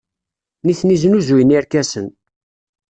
Nitni 0.65 0.95
snuzuyen 1.01 1.51
irkasen. 1.57 2.07